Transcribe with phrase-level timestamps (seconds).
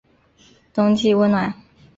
[0.73, 1.53] 冬季温暖。